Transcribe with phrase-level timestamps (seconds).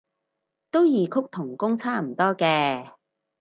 [0.71, 2.91] 都異曲同工差唔多嘅